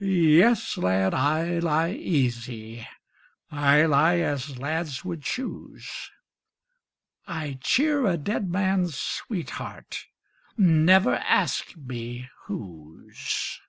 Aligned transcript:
Yes, 0.00 0.76
lad, 0.76 1.14
I 1.14 1.60
lie 1.60 1.92
easy, 1.92 2.86
I 3.50 3.86
lie 3.86 4.18
as 4.18 4.58
lads 4.58 5.02
would 5.02 5.22
choose; 5.22 6.10
I 7.26 7.56
cheer 7.62 8.04
a 8.06 8.18
dead 8.18 8.50
man's 8.50 8.98
sweetheart, 8.98 10.04
Never 10.58 11.14
ask 11.16 11.74
me 11.74 12.28
whose. 12.42 13.62